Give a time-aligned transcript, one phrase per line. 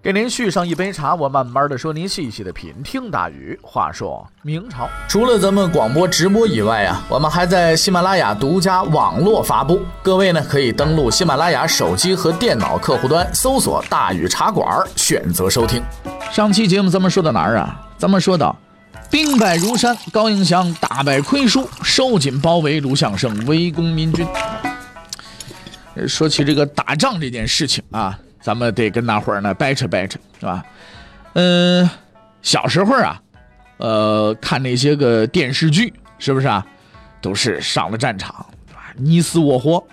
[0.00, 2.72] 给您续上一杯茶，我慢慢的说，您细细的品。
[2.84, 3.58] 听大禹。
[3.60, 9.80] 话说明朝，除了咱们广播直播以外啊，我们还在喜马拉雅独家网络发布。
[10.00, 15.82] 各位呢，可以登录喜马拉雅手机和电脑客户端，搜索“大禹茶馆”，选择收听。
[16.30, 17.84] 上期节目咱们说到哪儿啊？
[17.98, 18.56] 咱们说到
[19.10, 24.24] 兵败如山，高迎祥大败亏输，收紧包围，卢象升围攻民军。
[26.06, 28.16] 说起这个打仗这件事情啊。
[28.48, 30.64] 咱们得跟大伙儿呢掰扯掰扯，是吧？
[31.34, 31.86] 嗯，
[32.40, 33.20] 小时候啊，
[33.76, 36.66] 呃，看那些个电视剧，是不是啊？
[37.20, 38.46] 都是上了战场，
[38.96, 39.86] 你死我活，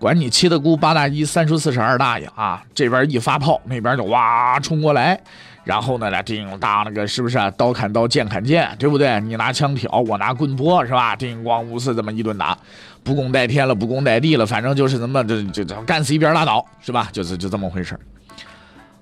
[0.00, 5.20] 管你七大姑八大姨三叔四婶二大爷啊，这边一发炮，那边就哇冲过来，
[5.66, 7.50] 然后呢，来叮当那个是不是啊？
[7.50, 9.20] 刀砍刀，剑砍剑，对不对？
[9.22, 11.16] 你拿枪挑，我拿棍拨，是吧？
[11.16, 12.56] 叮咣五四这么一顿打。
[13.02, 17.08] 不共戴天了，不共戴地了，反正就是怎么就就就干死一边拉倒，是吧？
[17.12, 17.98] 就是就这么回事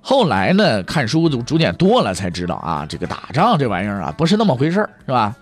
[0.01, 5.35] 后来呢，看书就逐渐多了，才知道啊，这个打仗这玩意儿啊，不是那么回事是吧？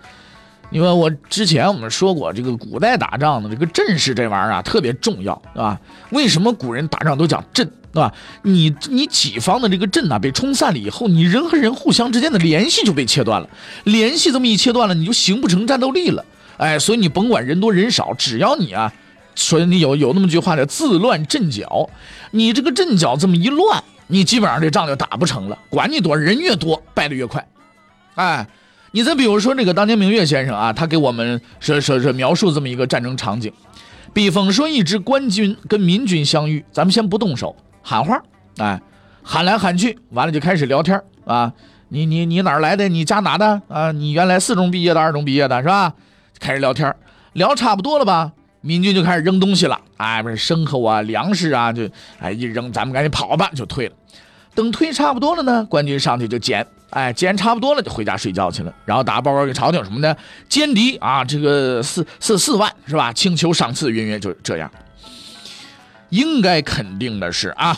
[0.70, 5.78] 因为我之前我们说过，这个古代打仗的这个阵势这玩意儿啊，特别重要，是吧？
[6.10, 8.12] 为什么古人打仗都讲阵，对吧？
[8.42, 13.48] 你你己方的这个阵呐被冲散了以后，你人和人互相之间的联系就被切断了，
[13.84, 16.24] 联系这么一切断了，你就形不成战斗力了。
[16.56, 18.92] 哎，所以你甭管人多人少，只要你啊，
[19.36, 21.88] 说你有有那么句话叫“自乱阵脚”，
[22.32, 25.58] 你这个阵脚这么一乱，你基本上这仗就打不成了。
[25.70, 27.46] 管你多人越多，败得越快。
[28.16, 28.46] 哎，
[28.92, 33.52] 你再比如说那个当年明月先生啊，他给我们说说说描述这么一个战争场景：，
[34.12, 38.20] 比方说一支官军跟民军相遇，咱们先不动手，喊话，
[38.58, 38.80] 哎，
[39.22, 41.52] 喊来喊去，完了就开始聊天啊。
[41.88, 42.88] 你你你哪来的？
[42.88, 43.62] 你家哪的？
[43.68, 45.92] 啊，你原来四中毕业的，二中毕业的是吧？
[46.40, 46.92] 开始聊天，
[47.34, 48.32] 聊差不多了吧？
[48.62, 53.94] 民军就开始扔东西了，哎，不是牲口啊、粮食啊，就哎一扔，咱们赶紧跑吧，就退了。
[54.54, 58.74] 等退差不多了呢，官军上去就捡，哎，捡差不多了就回家睡觉去了。
[58.86, 60.16] 然后打报告给朝廷什么的，
[60.48, 63.12] 歼敌啊，这个四四四万是吧？
[63.12, 64.70] 请求赏赐，云云就这样。
[66.14, 67.76] 应该肯定的是啊，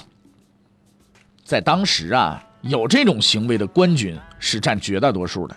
[1.42, 5.56] 在当时啊，有这种行为的官军是占绝大多数的。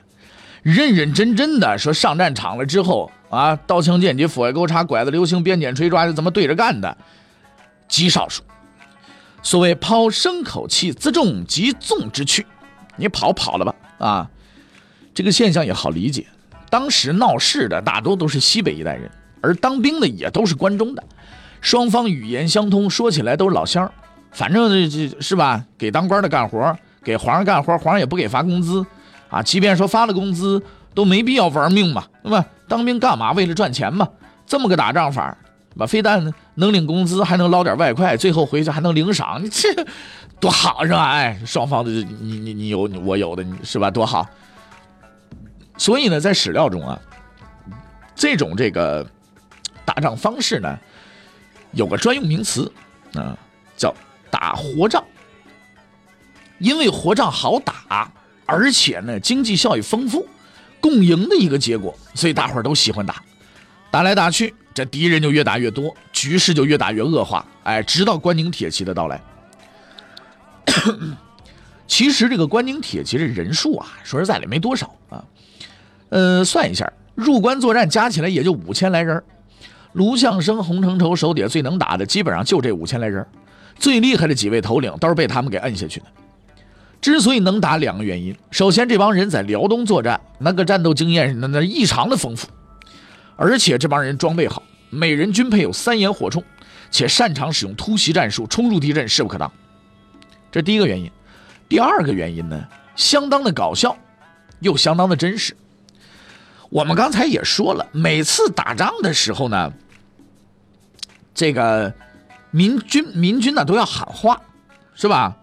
[0.64, 6.98] 认认真真的说上战场了之后啊，刀枪剑戟斧钺钩叉拐子流星鞭锏锤抓是怎么对着干的？
[7.90, 8.44] 极少数。
[9.44, 12.46] 所谓抛牲口气辎重即纵之去，
[12.96, 14.32] 你跑跑了吧啊！
[15.14, 16.28] 这个现象也好理解。
[16.70, 19.12] 当时闹事的大多都是西北一带人，
[19.42, 21.04] 而当兵的也都是关中的，
[21.62, 23.92] 双方语言相通，说起来都是老乡。
[24.31, 25.66] 反正这这是吧？
[25.78, 28.86] 给当官的干活，给皇上干活，皇上也不给发工资。
[29.30, 30.62] 啊，即便说发了工资，
[30.94, 32.46] 都没必要玩命嘛，对吧？
[32.68, 33.31] 当兵干嘛？
[33.34, 34.08] 为了赚钱嘛。
[34.46, 35.38] 这么个打仗法，
[35.78, 35.86] 吧？
[35.86, 39.69] 非但能领工资，还能捞点外快，最后回去还能领赏，你 这
[40.40, 41.12] 多好是吧？
[41.12, 43.92] 哎，双方的你你你有我有的，你是吧？
[43.92, 44.25] 多好。
[45.78, 47.00] 所以呢，在史料中啊，
[48.16, 49.06] 这种这个
[49.86, 50.78] 打仗方式呢，
[51.72, 52.72] 有个专用名词
[53.13, 53.38] 啊，
[53.78, 53.94] 叫
[54.31, 55.03] 打活仗，
[56.57, 58.12] 因为活仗好打。
[58.52, 60.28] 而且呢，经济效益丰富，
[60.81, 63.22] 共赢的一个结果，所以大伙儿都喜欢打，
[63.91, 69.22] 打来打去，这敌人就越打越多，局势就越打越恶化，哎，直到关宁铁骑的到来。
[71.86, 75.24] 其实这个关宁铁骑这人数啊，说实在的没多少啊，
[76.09, 79.24] 呃，算一下，入关作战加起来也就五千来人
[79.94, 83.26] 卢象升、洪承畴手底下最能打的，基本上就这五千来人
[83.78, 86.06] 最厉害的几位头领都是被他们给摁下去的。
[87.02, 88.36] 之所以能打，两个原因。
[88.52, 92.48] 首先，这帮人在辽东作战，那个战斗经验那那异常的丰富，
[93.36, 96.44] 而且这帮人装备好，每人均配有三眼火铳，
[96.92, 99.50] 且擅长使用突袭战术，冲入敌阵势不可当。
[100.52, 101.10] 这第一个原因。
[101.69, 103.96] 第二个原因呢，相当的搞笑，
[104.60, 105.56] 又相当的真实。
[106.69, 109.72] 我们刚才也说了，每次打仗的时候呢，
[111.39, 111.94] 这个
[112.51, 114.41] 民军民军呢都要喊话，
[114.94, 115.38] 是吧？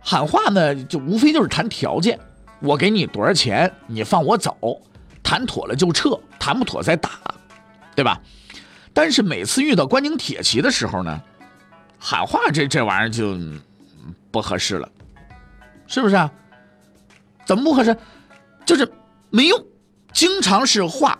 [0.00, 2.18] 喊话呢，就无非就是谈条件，
[2.58, 4.82] 我给你多少钱，你放我走，
[5.22, 7.10] 谈妥了就撤，谈不妥再打，
[7.94, 8.20] 对吧？
[8.92, 11.22] 但是每次遇到关宁铁骑的时候呢，
[11.96, 13.38] 喊话这这玩意儿就
[14.32, 14.90] 不合适了，
[15.86, 16.28] 是不是啊？
[17.44, 17.96] 怎么不合适？
[18.64, 18.92] 就是
[19.30, 19.64] 没用，
[20.12, 21.16] 经常是话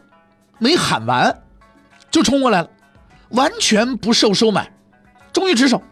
[0.58, 1.44] 没喊完，
[2.10, 2.70] 就冲过来了，
[3.30, 4.72] 完全不受收买，
[5.32, 5.82] 忠于职守。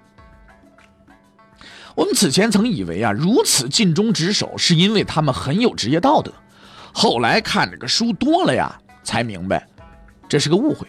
[1.94, 6.32] 我们此前曾以为啊，如此尽忠职守是因为他们很有职业道德，
[6.92, 9.66] 后来看这个书多了呀，才明白
[10.28, 10.88] 这是个误会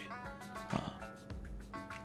[0.70, 0.82] 啊。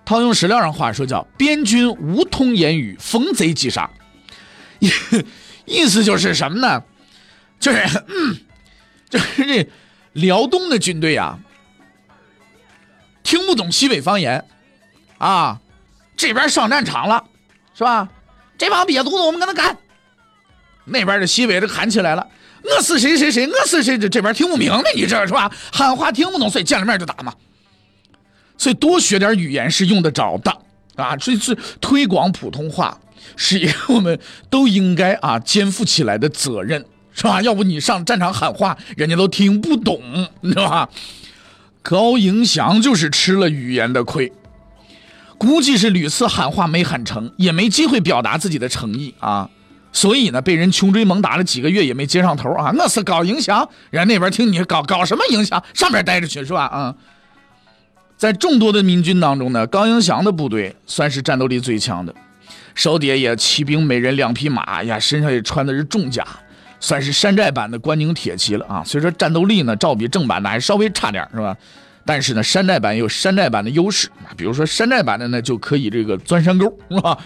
[0.06, 3.90] 套用史料上话说，叫“边军无通言语，逢贼即杀”，
[5.66, 6.84] 意思就是什么呢？
[7.60, 8.04] 就是，
[9.10, 9.70] 就是这
[10.14, 11.40] 辽东的军队啊，
[13.24, 14.46] 听不懂西北方言
[15.18, 15.60] 啊，
[16.16, 17.24] 这边上战场了，
[17.74, 18.10] 是吧？
[18.58, 19.78] 这帮瘪犊子，我们跟他干！
[20.86, 22.28] 那边的西北的喊起来了
[22.64, 25.52] ：“我是谁谁谁，我是谁。”这这边听不明白，你这是吧？
[25.72, 27.34] 喊话听不懂，所以见了面就打嘛。
[28.58, 30.56] 所以多学点语言是用得着的
[30.96, 31.16] 啊！
[31.16, 33.00] 这是推广普通话，
[33.36, 34.20] 是一个我们
[34.50, 37.42] 都应该啊肩负起来的责任，是吧？
[37.42, 40.00] 要不你上战场喊话，人家都听不懂，
[40.42, 40.90] 你知道吧？
[41.82, 44.32] 高迎祥就是吃了语言的亏。
[45.38, 49.50] 估计是屡次喊话没喊成，也没机会表达自己的诚意啊，
[49.92, 52.72] 所以呢，被人穷追猛打了几个月也没接上头啊。
[52.78, 56.66] 我是高迎祥，人那边听你搞搞什么影响，上边待着去是吧？
[56.66, 56.96] 啊，
[58.18, 62.14] 在众多的民军当中呢，高迎祥的部队算是战斗力最强的，
[62.76, 66.24] 手底下也骑兵每人两匹马呀，身上也穿的是重甲，
[66.82, 68.84] 算是山寨版的关宁铁骑了啊。
[68.84, 71.56] 所以说战斗力呢，照比正版的还稍微差点是吧？
[72.04, 77.18] 但是呢，山寨版有山寨版的优势啊，比如说山寨版的呢，就可以这个钻山沟，是吧？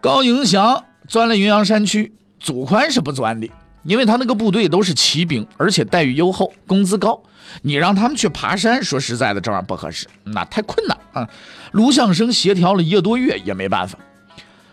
[0.00, 3.50] 高迎祥钻了云阳山区，祖宽是不钻的，
[3.82, 7.20] 因为他那个部队都是骑兵，而且待遇优厚，工资高。
[7.62, 11.28] 你让他们去爬山，说实在的，这玩意儿不合适，那太困难啊。
[11.72, 13.98] 卢相生协调了一个多月也没办法。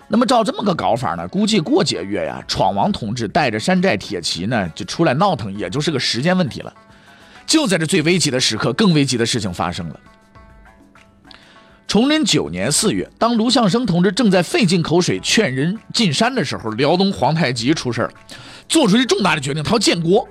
[0.10, 6.74] 那么照这么个搞法呢，估计过几个月呀，闯王同志带着山寨铁骑呢，就出来闹腾，也就是个时间问题了。
[7.46, 10.00] 就在这最危急的时刻，更危急的事情发生了。
[11.88, 18.12] 崇祯九年四月，当卢象升同志正在费尽口水劝人进山的时候，辽东皇太极出事了，
[18.68, 20.28] 做出一重大的决定，他要建国。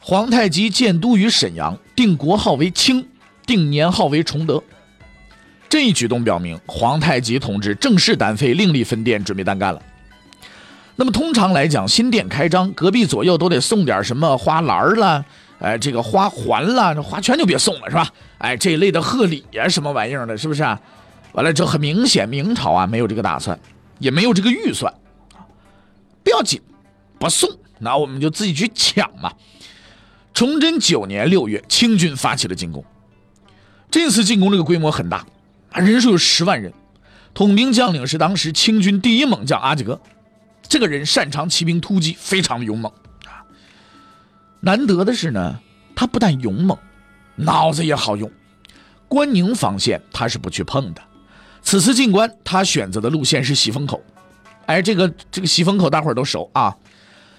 [0.00, 3.06] 皇太极建都于沈阳，定国号为清，
[3.46, 4.62] 定年号为崇德。
[5.68, 9.82] 这一举动表明，皇太极同志正式单飞，另立分店，准备单干了。
[10.96, 15.24] 那么通常来讲，新店开张，隔壁左右都得送点什么花篮儿了。
[15.60, 18.08] 哎，这个花环啦，这花圈就别送了，是吧？
[18.38, 20.80] 哎，这一类的贺礼呀，什么玩意儿的，是不是啊？
[21.32, 23.58] 完了，这很明显，明朝啊没有这个打算，
[23.98, 24.92] 也没有这个预算
[26.24, 26.60] 不要紧，
[27.18, 29.32] 不送，那我们就自己去抢嘛。
[30.32, 32.84] 崇祯九年六月，清军发起了进攻。
[33.90, 35.26] 这次进攻这个规模很大，
[35.74, 36.72] 人数有十万人，
[37.34, 40.00] 统兵将领是当时清军第一猛将阿济格，
[40.62, 42.92] 这个人擅长骑兵突击，非常的勇猛
[43.24, 43.44] 啊。
[44.60, 45.60] 难得的是呢，
[45.94, 46.76] 他不但勇猛，
[47.36, 48.30] 脑子也好用。
[49.06, 51.02] 关宁防线他是不去碰的。
[51.62, 54.02] 此次进关，他选择的路线是喜峰口。
[54.66, 56.76] 哎，这个这个喜峰口大伙儿都熟啊。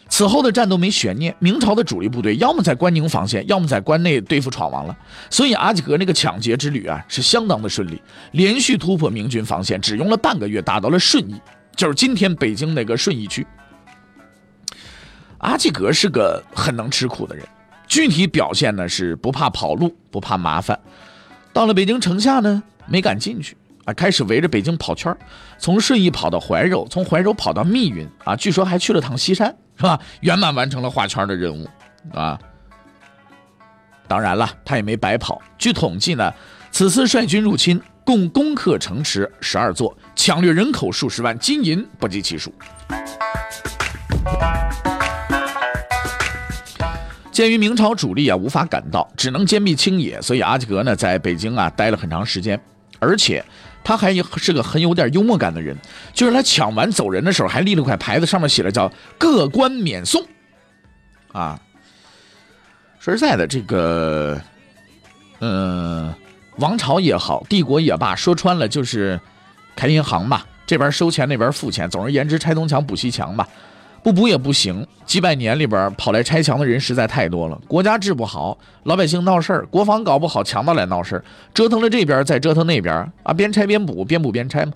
[0.09, 4.97] 此后的战斗没悬念，明朝的主力部队要么在关宁防线，要么在关内对付闯王了。
[5.29, 8.01] 所以阿济格那个抢劫之旅啊，是相当的顺利，
[8.31, 11.39] 连续突破明军防线，只用了半个月，打到了顺义，
[11.75, 13.45] 就是今天北京那个顺义区。
[15.38, 17.47] 阿济格是个很能吃苦的人，
[17.88, 20.77] 具体表现呢是不怕跑路，不怕麻烦。
[21.53, 23.56] 到了北京城下呢，没敢进去
[23.94, 25.16] 开始围着北京跑圈
[25.58, 30.00] 从顺义跑到怀柔，从怀柔跑到密云啊，据说还去了趟西山，是吧？
[30.22, 31.68] 圆满完成了画圈的任务
[32.14, 32.40] 啊。
[34.08, 35.42] 当然了，他也没白跑。
[35.58, 36.34] 据统计呢，
[36.72, 42.54] 此次率军入侵，共攻克城池十二座，抢掠人口数十万，金银不计其数。
[47.31, 52.60] 鉴于明朝主力啊无法赶到，只能坚壁清野，所以阿济格呢在北京啊待了很长时间，
[53.00, 53.46] 而且
[53.90, 55.76] 他还是个很有点幽默感的人，
[56.14, 60.24] 就是他抢完走人的时候还立了块牌子，上面写了叫“各官免送”。
[61.34, 61.60] 啊，
[63.00, 64.40] 说实在的，这个，
[65.40, 66.14] 嗯，
[66.58, 69.19] 王朝也好，帝国也罢，说穿了就是
[69.76, 73.50] 开银行吧，这边收钱，那边付钱，总而言之，拆东墙补西墙吧。
[74.01, 77.59] 不补也不行，几百年里边跑来拆墙的人实在太多了。
[77.68, 84.71] 国家治不好，老百姓闹事儿；国防搞不好，强盗来闹事儿，折腾了这边再折腾那边啊，边拆边补，边补边拆嘛。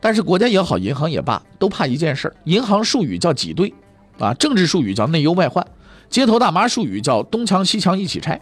[0.00, 3.72] 但是国家也好，银行也罢，都怕一件事儿：银行术语叫挤兑，
[4.18, 5.66] 啊，政治术语叫内忧外患，
[6.08, 8.40] 街头大妈术语叫东墙西墙一起拆。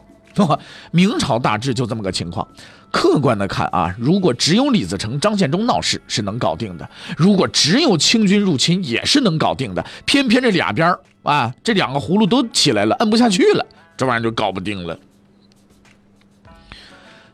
[0.90, 2.47] 明朝大致就这么个情况。
[2.90, 6.85] 客观的看啊，如果只有李自成、张献忠闹事是能搞定的；
[7.16, 9.85] 如果只有清军入侵也是能搞定的。
[10.05, 13.66] 偏偏这俩边啊，这两个葫芦都起来了，摁不下去了，
[13.97, 14.99] 这玩意儿就搞不定了。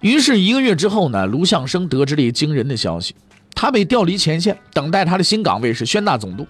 [0.00, 3.14] 于是，一个月之后呢，卢象升得知了一惊人的消息，
[3.54, 6.44] 他被调离前线，等待他的新岗位是宣大总督。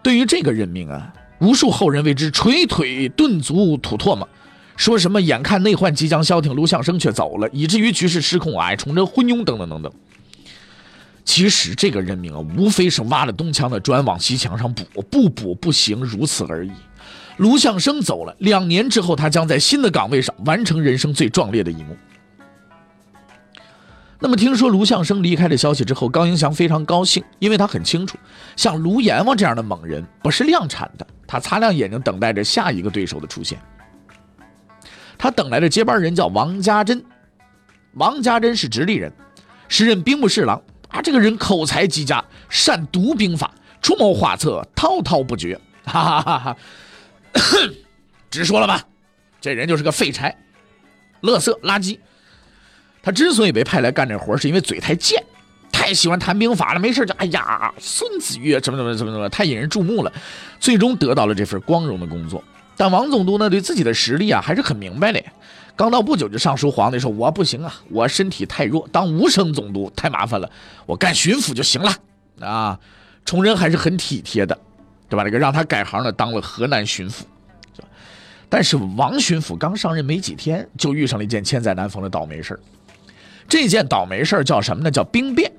[0.00, 4.28] 对于这个任命啊，无数后人为之捶腿顿足吐唾沫，
[4.76, 9.92] 说什么眼看内患即将消停，卢象升却走了，以至于局势失控，哎，崇祯昏庸等等等等。
[11.24, 16.70] 其实这个任命啊，无非是挖了东墙的砖往西墙上补，不补不行，如此而已。
[17.38, 21.96] 卢象升走了，两年之后，他将在新的岗位上完成人生最壮烈的一幕。
[24.18, 28.16] 那么，听说卢象升离开的消息之后，高迎祥非常高兴，因为他很清楚，
[28.56, 31.06] 像卢阎王这样的猛人不是量产的。
[31.26, 33.58] 他擦亮眼睛，等待着下一个对手的出现。
[35.18, 37.04] 他等来的接班人叫王家珍，
[37.94, 39.12] 王家珍是直隶人，
[39.68, 40.62] 时任兵部侍郎。
[40.88, 45.58] 啊，这个人口才极佳，善读兵法，出谋划策，滔滔不绝。
[45.84, 46.56] 哈哈哈哈！
[48.30, 48.84] 直说了吧，
[49.40, 50.36] 这人就是个废柴，
[51.22, 51.98] 乐色垃圾。
[53.02, 55.22] 他之所以被派来干这活，是因为嘴太贱，
[55.72, 56.78] 太喜欢谈兵法了。
[56.78, 60.12] 没事就哎呀，孙子曰怎么怎么怎么怎么，太引人注目了。
[60.60, 62.42] 最终得到了这份光荣的工作。
[62.76, 65.22] 但王总督呢，对自己的实力啊还是很明白的。
[65.74, 70.50] 刚到不久就上书皇帝说：“我不行啊，我身体太弱，当无声总督太麻烦了，
[70.86, 71.92] 我干巡抚就行了。”
[72.40, 72.78] 啊，
[73.24, 74.58] 崇祯还是很体贴的，
[75.08, 75.24] 对吧？
[75.24, 77.22] 这个让他改行了，当了河南巡抚。
[78.48, 82.60] 但是王巡抚刚上任没几天，就遇上了一件千载难逢的倒霉事儿。
[83.48, 84.90] 这件倒霉事儿叫什么呢？
[84.90, 85.52] 叫兵变。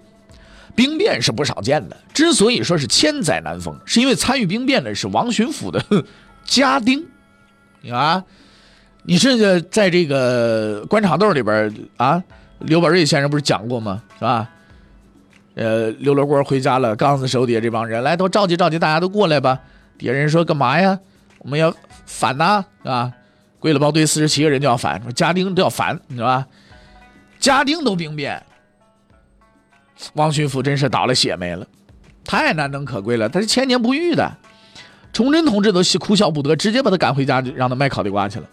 [0.73, 1.97] 兵变是不少见的。
[2.13, 5.83] 之所以说是千载难逢，是因为参与兵变的是王巡抚的
[6.47, 7.05] 家丁。
[7.91, 8.23] 啊，
[9.03, 12.21] 你这个在这个官场斗里边啊，
[12.59, 14.01] 刘宝瑞先生不是讲过吗？
[14.15, 14.49] 是吧？
[15.53, 19.59] 呃，刘罗锅回家了，刚子手底下这帮人来都召集召集，大家都过来吧。
[19.97, 20.99] 底下人说干嘛呀？
[21.39, 21.73] 我们要
[22.05, 23.13] 反呐，啊？
[23.59, 26.45] 归了包队四十七个人就要反，说家丁都要反，是吧？
[27.39, 28.43] 家丁都兵变，
[30.13, 31.65] 王巡抚真是倒了血霉了，
[32.23, 33.29] 太难能可贵了。
[33.29, 34.31] 他是千年不遇的，
[35.13, 38.45] 崇祯同志都哭笑不得，直接把他赶回家，让他卖烤地瓜去了。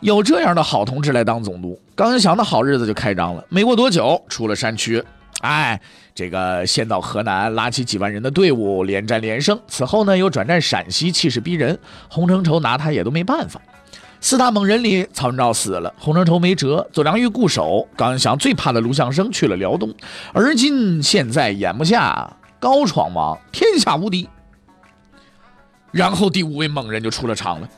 [0.00, 3.42] 有这样的好同志来当总督，高迎祥的好日子就开张了。
[3.48, 5.02] 没过多久，出了山区，
[5.40, 5.80] 哎，
[6.14, 9.58] 这个先到河南，拉起几万人的队伍，连战连胜。
[9.66, 13.58] 此后呢，又转战陕西，气势逼人，洪承畴拿他也都没办法。
[14.20, 19.94] 四大猛人里，曹文昭死了，洪承畴没辙，左良玉固守，高迎祥最怕的卢象升去了辽东，
[20.34, 24.28] 而今现在眼目下，高闯王天下无敌。
[25.92, 27.68] 然后第五位猛人就出了场了。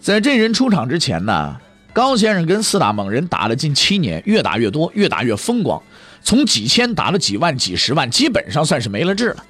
[0.00, 1.56] 在这人出场之前呢，
[1.92, 5.82] 高先生跟四大猛人打了近七年，越打越多，越打越风光，
[6.22, 9.44] 从几千打了几万、几十万，基本上算是没了治了。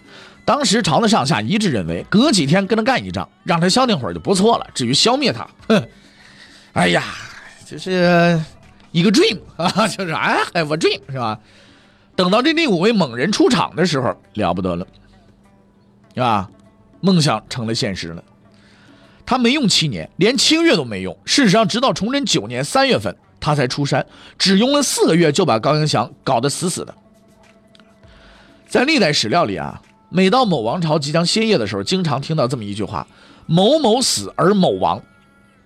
[0.44, 4.66] 当时朝的上下一致认为，隔几天跟他干一仗，让他消停会儿就不错了。
[4.74, 5.88] 至于消灭他，哼，
[6.72, 7.04] 哎呀，
[7.64, 8.40] 就是
[8.90, 11.38] 一个 dream 啊，就是哎，have a dream 是吧？
[12.18, 14.84] 等到这第五位猛人出场的时候，了不得了，
[16.14, 16.50] 是吧？
[17.00, 18.24] 梦想成了现实了。
[19.24, 21.16] 他没用七年，连七个月都没用。
[21.24, 24.04] 事实上，直到崇祯九年三月份，他才出山，
[24.36, 26.92] 只用了四个月就把高迎祥搞得死死的。
[28.66, 33.06] 在历代史料里啊，每到某王朝即将歇业的时候，经常听到这么一句话
[33.46, 35.00] ：“某某死而某亡。”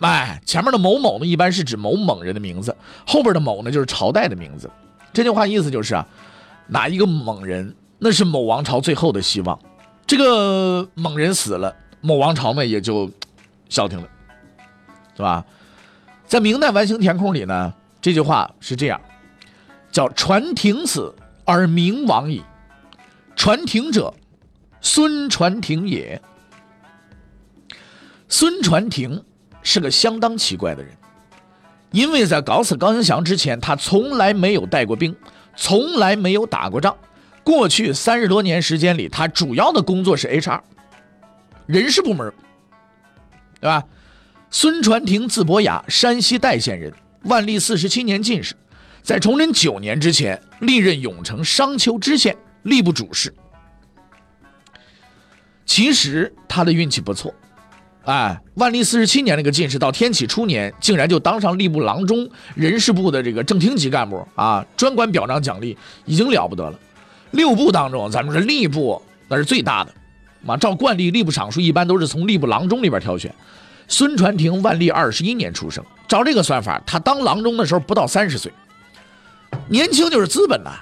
[0.01, 4.71] 哎，前面的某某呢，一般是指某猛人的名字，后边的某呢，就是朝代的名字。
[5.15, 6.07] 这句话意思就是啊，
[6.67, 9.59] 哪一个猛人，那是某王朝最后的希望。
[10.07, 13.11] 这个猛人死了，某王朝呢也就。
[13.69, 14.07] 消停了，
[15.17, 15.43] 是吧？
[16.27, 19.01] 在明代完形填空里呢，这句话是这样，
[19.91, 21.15] 叫“传庭死
[21.47, 22.43] 而明亡矣”。
[23.35, 24.13] 传庭者，
[24.83, 26.21] 孙传庭也。
[28.29, 29.25] 孙传庭
[29.63, 30.95] 是个相当奇怪的人，
[31.93, 35.17] 因为在搞死高迎祥之前，他从来没有带过兵，
[35.57, 36.97] 从来没有打过仗。
[37.45, 40.61] 过去三十多年时间里，他主要的工作是 HR，
[41.67, 42.33] 人事部门。
[43.61, 43.85] 对吧？
[44.51, 46.93] 孙传庭字伯雅，山西代县人，
[47.23, 48.55] 万历四十七年进士，
[49.03, 53.33] 在崇祯九年之前历任永城、商丘知县、吏部主事。
[55.65, 57.33] 其实他的运气不错，
[58.05, 66.79] 哎，万历四十七年那个进士到天启初年，竟然就当上吏部郎中、人事部的这个正厅级干部啊，专管表彰奖励，已经了不得了。
[67.31, 69.95] 六部当中，咱们说吏部那是最大的。
[70.45, 73.33] 嘛，照惯例，吏部尚书一般都是从吏部郎中里边挑选。
[73.87, 78.53] 孙传庭万历二十一年出生，照这个算法，他当郎中的时候不到三十岁，
[79.69, 80.73] 年轻就是资本呐。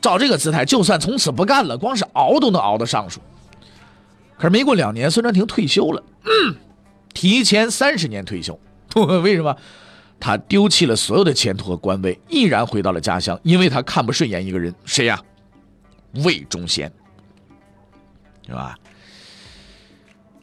[0.00, 3.20] 照这个姿态，就算从此不干了，光是熬都能熬得上书。
[4.36, 6.00] 可是没过两年，孙传庭退休了，
[7.14, 8.58] 提前三十年退休。
[9.22, 9.56] 为什么？
[10.20, 15.22] 他丢弃了所有的前途和官位，毅然回到了家乡，因为他看不顺眼一个人，谁呀？
[16.24, 16.92] 魏忠贤，
[18.46, 18.76] 是吧？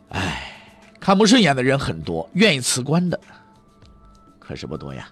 [0.09, 0.53] 哎，
[0.97, 3.19] 看不顺眼的人很多，愿意辞官的
[4.39, 5.09] 可是不多呀。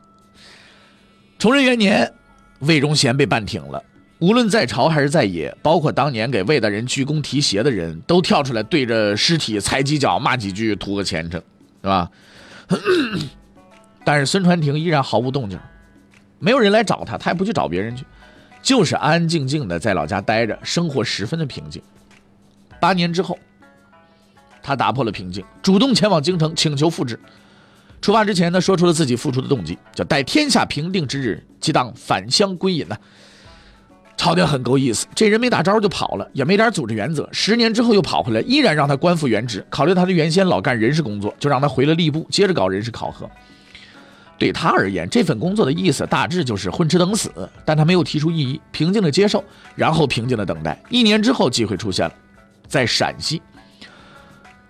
[1.37, 2.13] 崇祯元年，
[2.59, 3.83] 魏忠贤被办挺了。
[4.23, 11.43] 无论在朝还是在野，包括当年给魏大人鞠躬提鞋的人都跳出来对着尸体踩几脚、骂几句，图个前程，
[11.81, 12.09] 是吧？
[14.05, 15.59] 但是孙传庭依然毫无动静，
[16.39, 18.05] 没有人来找他，他也不去找别人去，
[18.61, 21.81] 就是安安静静的在老家待着，生活十分的平静。
[22.79, 23.37] 八年之后，
[24.61, 27.19] 他打破了平静，主动前往京城请求复职。
[27.99, 32.95] 出发之前呢，说出了自己复出的动机，叫待天下平定之日，即当返乡归隐呢。
[34.15, 37.27] 朝廷很够意思，这人没打招就跑了，也没点组织原则。
[37.31, 39.65] 十年之后又跑回来，依然让他官复原职。
[39.69, 43.29] 考虑他的原先老干人事工作，就让他回了吏部，接着搞人事考核。
[44.37, 47.31] 对他而言，这份工作的意思大致就是混吃等死，
[47.65, 49.43] 但他没有提出异议，平静的接受，
[49.75, 50.81] 然后平静的等待。
[50.89, 52.13] 一年之后，机会出现了，
[52.67, 53.41] 在陕西。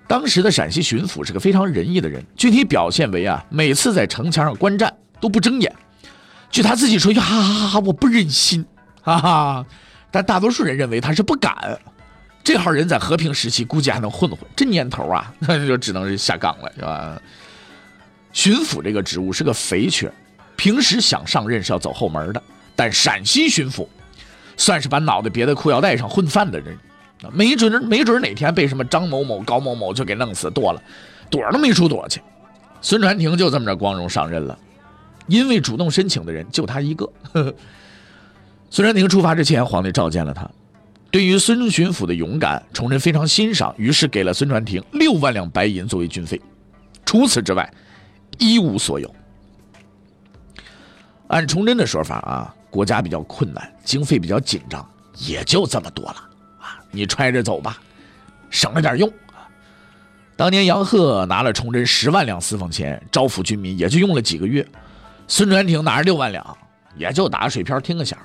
[0.07, 5.73] 当时的陕西巡抚是个非常仁义的人，具体表现为啊，每次在城墙上观战都不睁眼。
[6.51, 7.23] 据他自己说，呀，
[7.85, 8.63] 我不忍心。
[9.05, 9.65] 哈哈，
[10.09, 11.77] 但大多数人认为他是不敢。
[12.43, 17.21] 这号人在和平时期估计还能混混，这年头啊， 那就只能是下岗了，是吧？
[18.31, 20.11] 巡抚这个职务是个肥缺，
[20.55, 22.41] 平时想上任是要走后门的。
[22.75, 23.87] 但陕西巡抚，
[24.57, 26.77] 算是把脑袋别在裤腰带上混饭的人，
[27.31, 30.81] 没准没准哪天被什么张某某、高某某就给弄死剁了，
[31.29, 32.19] 躲都没处躲去。
[32.81, 34.57] 孙传庭就这么着光荣上任了，
[35.27, 37.05] 因为主动申请的人就他一个。
[37.31, 37.55] 呵 呵
[38.73, 40.49] 孙传庭出发之前，皇帝召见了他。
[41.11, 46.41] 对于孙巡抚的勇敢，崇祯非常欣赏，于是给了孙传庭六万两白银作为军费。
[47.05, 47.71] 除此之外，
[48.39, 49.13] 一无所有。
[51.27, 54.83] 按崇祯的说法啊，国家比较困难，经费比较紧张，
[55.19, 56.15] 也就这么多了
[56.59, 57.77] 啊，你揣着走吧，
[58.49, 59.07] 省着点用。
[60.35, 64.67] 当年杨鹤拿了崇祯十万两私房钱招抚军民，也就用了几个月。
[65.27, 66.57] 孙传庭拿着六万两，
[66.97, 68.17] 也就打个水漂，听个响。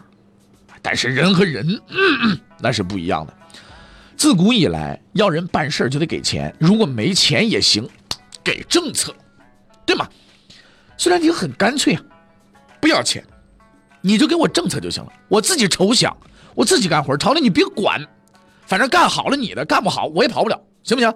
[0.91, 3.35] 但是人和人，嗯那是不一样的。
[4.17, 7.87] 自古以来，要人办事就得给钱，如果没钱也行，
[8.43, 9.15] 给政策，
[9.85, 10.09] 对吗？
[10.97, 12.03] 孙传庭很干脆啊，
[12.81, 13.23] 不要钱，
[14.01, 16.17] 你就给我政策就行了，我自己筹想，
[16.55, 18.01] 我自己干活，朝廷你别管，
[18.65, 21.15] 反正干好了你的，干不好我也跑不了，行不行？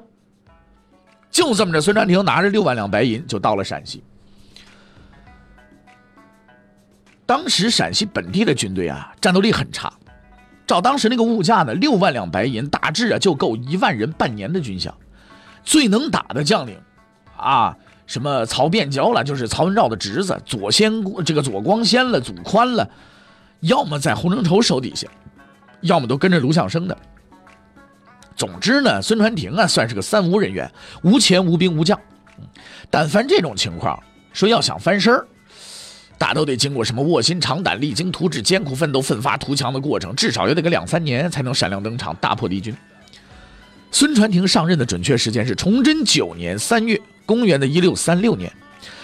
[1.30, 4.04] 就这么着，孙传庭拿着六万两白银就到了陕西。
[7.32, 9.90] 当时陕西本地的军队啊，战斗力很差。
[10.66, 14.90] 照当时那个物价呢，六万两白银大致啊就够一万人半年的军饷。
[15.64, 16.78] 最能打的将领，
[17.34, 17.74] 啊，
[18.06, 20.92] 什么曹变交了，就是曹文照的侄子；左先
[21.24, 22.86] 这个左光先了，祖宽了，
[23.60, 25.08] 要么在洪承畴手底下，
[25.80, 26.94] 要么都跟着卢象升的。
[28.36, 30.70] 总之呢，孙传庭啊算是个三无人员，
[31.02, 31.98] 无钱无兵无将。
[32.90, 33.98] 但凡这种情况，
[34.34, 35.26] 说要想翻身儿。
[36.22, 42.72] 大都得经过什么卧薪尝胆、励精图治、艰苦奋斗、奋发图强的过程，至少也得个两三年才能闪亮登场，大破敌军。
[43.90, 48.52] 孙传庭上任的准确时间是崇祯九年三月，公元的一六三六年。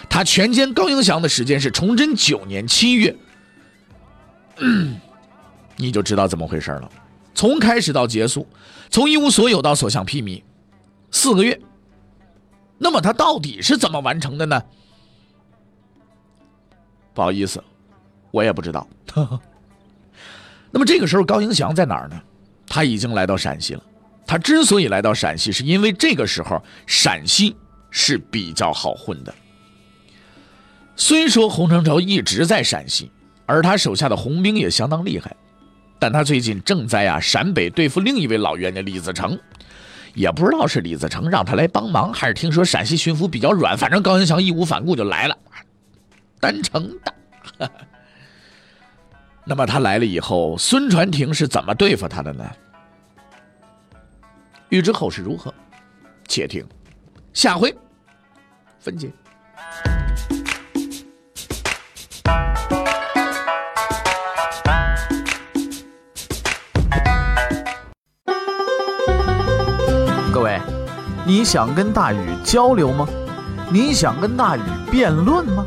[0.09, 3.17] 他全歼高迎祥的时间是崇祯九年七月。
[5.75, 6.89] 你就知道怎么回事了。
[7.35, 8.47] 从开始到结束，
[8.91, 10.41] 从一无所有到所向披靡，
[11.11, 11.61] 四个月。
[12.79, 14.63] 那么他到底是怎么完成的呢？
[17.19, 17.61] 不好意思，
[18.31, 18.87] 我也不知道。
[20.71, 22.17] 那么这个时候，高迎祥在哪儿呢？
[22.69, 23.83] 他已经来到陕西了。
[24.25, 27.57] 他之所以来到陕西，是因为这个时候陕西
[27.91, 29.35] 是比较好混的。
[30.95, 33.11] 虽说洪承畴一直在陕西，
[33.47, 35.35] 而他手下的红兵也相当厉害，
[35.99, 39.37] 但他最近正在啊陕北对付另一位老冤家李自成。
[40.15, 45.37] 也不知道是李自成让他来帮忙，还是听说陕西巡抚比较软，反正高迎祥义无反顾就来了。
[46.41, 46.89] 单程
[47.59, 47.69] 的，
[49.45, 52.45] 那么他来了以后，孙传庭是怎么对付他的呢？
[54.69, 55.53] 欲知后事如何，
[56.27, 56.67] 且听
[57.33, 57.75] 下回
[58.79, 59.11] 分解。
[70.31, 70.61] 各位，
[71.27, 73.09] 你想跟大禹交流吗？
[73.73, 75.67] 你想跟大禹辩论吗？